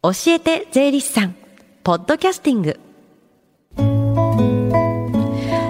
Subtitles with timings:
[0.00, 1.34] 教えて税理士さん。
[1.82, 2.78] ポッドキャスティング。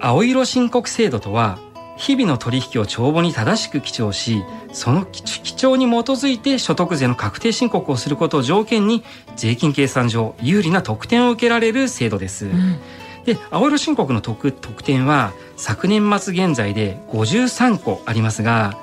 [0.00, 1.58] 青色申告制度とは
[1.96, 9.04] 日々の取引を帳簿に正しく記帳しその記帳に基づいて所得税の確定申告をすることを条件に
[9.36, 12.80] 税金計算上有利な特典を受けられる制度です、うん。
[13.24, 18.76] で青色申告の特特典は昨年末現在で53個ありますが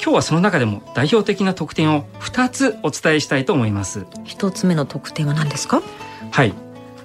[0.00, 4.06] 今日はその中でも代表的な特典を2つお伝えしたいと思います。
[4.24, 5.82] 一つ目の特典は何ですか？
[6.30, 6.54] はい。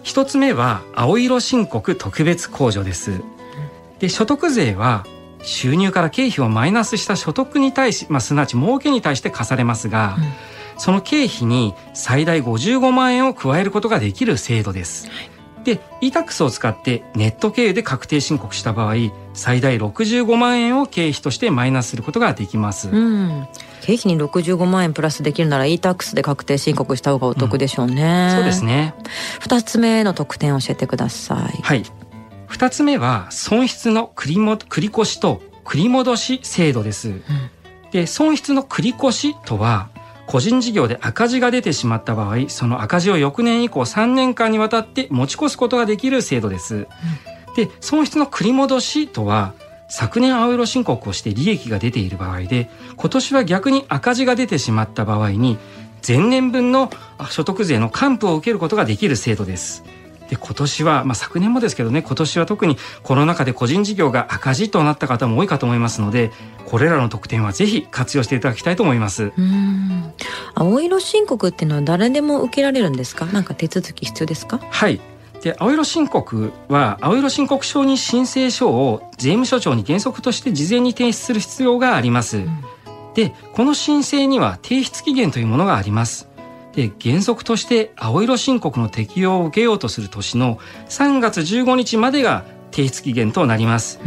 [0.03, 3.21] 一つ目は青色申告特別控除です。
[3.99, 5.05] で所得税は
[5.41, 10.23] 収入から経費をマイナスした所得に対し、まあ、すなわち儲けに対して課されますが、うん、
[10.77, 15.07] その経費に最大55万円を加えることができる制度です。
[15.09, 15.32] はい
[15.63, 18.95] で、e-tax を使ってネット経由で確定申告した場合、
[19.33, 22.89] 最大65万円を経費としてマイナスすることができます。
[22.89, 23.47] うん、
[23.81, 28.29] 経費に65万円プラスできるなら e-tax で確定申告した方がお得でしょうね。
[28.31, 28.93] うん、そうですね。
[29.39, 31.61] 二つ目の特典を教えてください。
[31.61, 31.83] はい。
[32.47, 37.09] 二つ目は損失の繰りも繰り越しと繰り戻し制度です。
[37.09, 37.23] うん、
[37.91, 39.89] で、損失の繰り越しとは、
[40.25, 46.75] 個人事業で赤字が出てしまった場合その赤字を翌年以降3年間にわたって持ち越すことができる制度です。
[46.75, 46.87] うん、
[47.55, 49.53] で損失の繰り戻しとは
[49.89, 55.57] 昨年青色申告をして利益が出ている場合で今年は逆に赤字が出てしまった場合に
[56.05, 56.89] 前年分の
[57.29, 59.83] 所得税の還付を受けることができる制度です。
[60.33, 66.31] で今年は、まあ、昨年もですけどね今年は特にコロナ禍で個人事業が赤字となった方も多いかと思いますので
[66.65, 69.31] これらの特典はぜひ活用していただきたいと思います。
[69.37, 70.11] うん。
[70.55, 73.25] 青色申告っていうのは誰でも受けられるんですか？
[73.27, 74.57] なんか手続き必要ですか？
[74.57, 74.99] はい。
[75.43, 82.47] で青色申告は青色申告書認申請書を税務署長に原則として事前に提出する必要があります、うん、
[83.13, 86.29] でこの申請には提出期限というものがあります
[86.73, 90.57] で原則として青色申告の適用を受けようとする年の
[90.89, 93.99] 3月15日までが提出期限となります。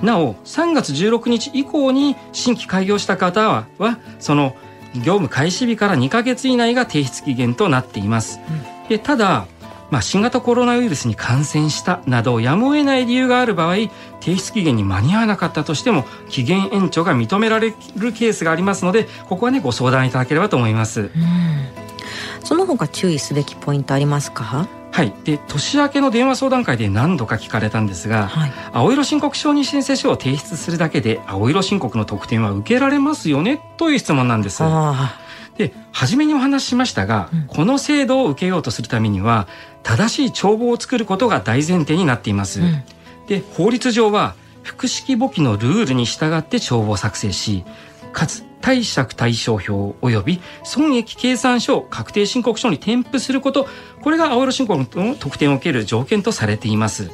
[0.00, 4.56] うん、なお3月16日以降に新規開業した方ははその
[4.94, 8.40] 業務開始日から2ヶ月以内が提出期限となっています。
[8.82, 9.46] うん、でただ
[9.88, 13.76] まあ、新型コロナウイルスに感染したなどやむを得ない理由がある場合
[14.20, 21.02] 提出期限に間に合わなかったとしても期限延長が認められるケースがありますのでここはねご相談いただければと思います。
[21.02, 21.85] うん
[22.46, 24.68] その他注意すべきポイントありますか？
[24.92, 33.60] はい、で年明けの電話相談会で何度か聞かれたんですが、はい、青色申告承認申請書を提出するだけで青色申告の特典は受けられますよね？
[33.78, 34.62] という質問なんです。
[35.58, 39.48] で初めにお話ししましたが、うん、この制度を受けようとするためには
[39.82, 42.60] 正しい帳簿を作ることが大前提になっています。
[42.60, 42.84] うん、
[43.26, 47.64] で法律上は複式簿記のルールに従って帳簿を作成し
[48.12, 53.68] かつ貸借対照表及び損益計算書を確定申告書に添付すること。
[54.02, 57.10] これが青色申告の特典を受ける条件とされています、うん、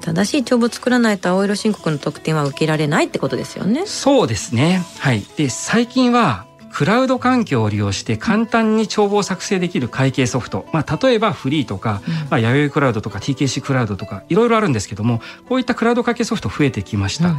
[0.00, 3.84] 正しい帳簿作らないと青色申告の特典は受けられないってことですよね。
[3.86, 4.82] そうですね。
[4.98, 5.22] はい。
[5.36, 17.30] で最近はクラウド環境を利用して簡単に帳簿を作成できる会計ソフト、まあ、例えばフリーとか、うん、まあ、弥生クラウドとか TKC クラウドとかいろいろあるんですけどもこういったクラウド会計ソフト増えてきました。
[17.30, 17.36] うん、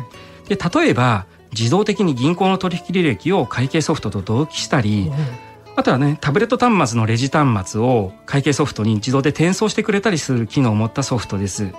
[0.47, 5.11] で例えば自動的に銀行の取引履歴を会計ソフトと同期したり、
[5.75, 11.73] あとはねタブレット端末のレジ端末を会計ソフトに自動で転送してくれたりする機能を持ったソフトです。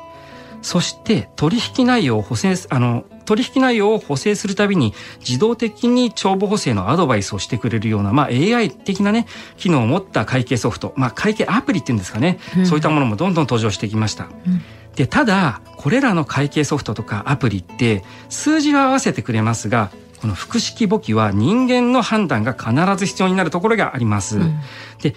[0.63, 9.27] そして取引内容を補正あの取引内容を補正するたびに自動的に帳簿補正のアドバイスをしてくれるような、まあ、AI 的なね
[9.57, 14.25] 機能を持った会計ソフト、まあ、会計アプリっていうんですかね、うん、そういったものもどんどん登場してきました。
[14.25, 14.63] うん
[14.99, 24.39] で、ただ、これらの会計ソフトとかアプリって数字は合わせてくれますが、この複式簿記は人間の判断が必ず必要になるところがあります。
[24.39, 24.59] うん、
[25.01, 25.15] で、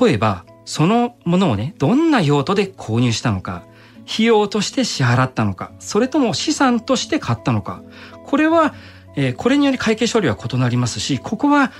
[0.00, 3.64] 例えば、そのものをね、どんな用途で購入したのか、
[4.08, 7.82] 費用として支払ったのか、それとも資産として買ったのか、
[8.26, 8.74] これは、
[9.16, 11.72] えー、これにより会計処理は異なりますし、ここは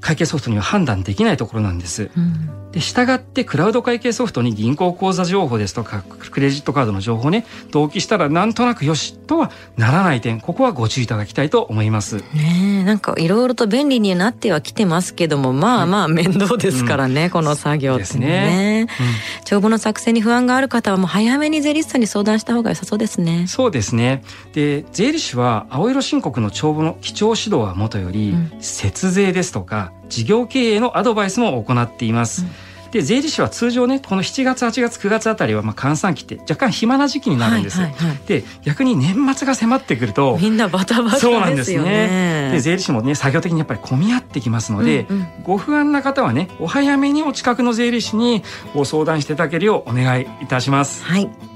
[0.00, 2.10] 会計ソフトには判断できないところなんです。
[2.16, 12.16] うん、で、従ってクラウド会計ソフトに銀行口座情報ですとか、クレジットカードの情報をね、同期したらなんとなくよしとはならない点、ここはご注意いただきたいと思います。
[12.34, 18.26] ねなんかいろいろと便利になってはきてますけども、まあまあ面倒ですからね、うん、この作業ってね。
[18.26, 23.46] ねうん、帳簿の作成に不安がある方はもう早めに税理士さんに相談した方が良さそうですね。
[23.46, 24.22] そうですね。
[24.54, 32.42] で、税理士は青色申告の帳簿の基調指導はもとより、節税ですとか、事業経営のアドバイスも行っています。
[32.42, 32.70] うん。
[32.90, 42.50] で税理士は通常ねこの7月8月9月あたりはまあ閑散期って若干暇な時期になるんです、はいはいはい、で逆に年末が迫ってくるとみんなバタバタ、ね、そうなんですね。
[42.52, 48.42] で税理士もね作業的にやっぱり混み合ってきますので、うんうん、ご不安な方はねお早めにお近くの税理士に
[48.74, 51.04] ご相談していただけるようお願いいたします。
[51.04, 51.49] はい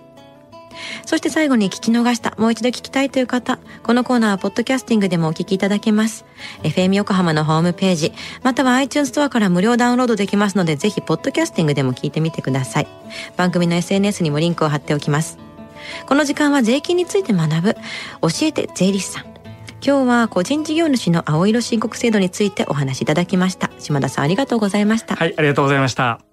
[1.05, 6.25] そして最後に聞き逃した、もう一度聞きたいという方、このコーナーはポッドキャスティングでもお聞きいただけます。
[6.63, 12.87] FM 横浜のホームページ、または iTunes ストアから無料ダウンロードできますので、ぜひポッドキャスティングでも聞いてみてください。
[13.37, 15.37] 番組の SNS にもリンクを貼っておきます。
[16.07, 17.73] この時間は税金について学ぶ、
[18.21, 19.33] 教えて税理士さん。
[19.85, 23.69] 今日は個人事業主の青色申告制度についてお話しいただきました。
[23.79, 25.15] 島田さんありがとうございました。
[25.15, 26.32] はい、ありがとうございました。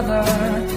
[0.00, 0.67] another.